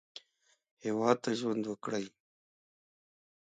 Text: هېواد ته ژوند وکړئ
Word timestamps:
هېواد 0.83 1.17
ته 1.23 1.31
ژوند 1.39 1.63
وکړئ 1.67 2.05